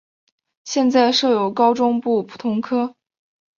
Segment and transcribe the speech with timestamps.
[0.63, 2.95] 现在设有高中部普通科。